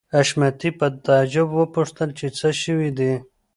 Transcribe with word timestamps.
حشمتي 0.15 0.69
په 0.79 0.87
تعجب 1.05 1.47
وپوښتل 1.55 2.09
چې 2.19 2.27
څه 2.37 2.49
شوي 2.61 2.89
دي 2.97 3.13